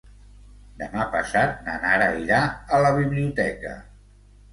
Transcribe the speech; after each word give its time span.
Demà 0.77 1.03
passat 1.15 1.53
na 1.67 1.75
Nara 1.83 2.07
irà 2.21 2.39
a 2.79 2.81
la 2.87 2.91
biblioteca. 2.97 3.75